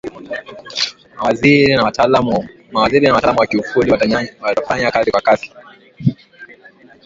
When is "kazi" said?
4.91-5.11